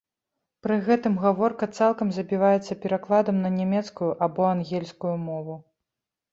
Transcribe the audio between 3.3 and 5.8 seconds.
на нямецкую або ангельскую мову.